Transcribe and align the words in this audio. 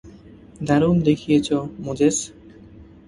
দারুণ 0.61 0.95
দেখিয়েছ, 0.99 1.47
মোজেস। 1.79 2.17